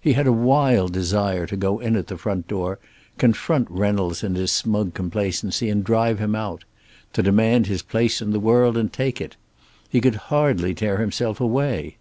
He 0.00 0.14
had 0.14 0.26
a 0.26 0.32
wild 0.32 0.94
desire 0.94 1.46
to 1.46 1.54
go 1.54 1.78
in 1.78 1.94
at 1.94 2.06
the 2.06 2.16
front 2.16 2.48
door, 2.48 2.78
confront 3.18 3.70
Reynolds 3.70 4.24
in 4.24 4.34
his 4.34 4.50
smug 4.50 4.94
complacency 4.94 5.68
and 5.68 5.84
drive 5.84 6.18
him 6.18 6.34
out; 6.34 6.64
to 7.12 7.22
demand 7.22 7.66
his 7.66 7.82
place 7.82 8.22
in 8.22 8.30
the 8.32 8.40
world 8.40 8.78
and 8.78 8.90
take 8.90 9.20
it. 9.20 9.36
He 9.90 10.00
could 10.00 10.14
hardly 10.32 10.72
tear 10.72 10.96
himself 10.96 11.38
away. 11.38 11.98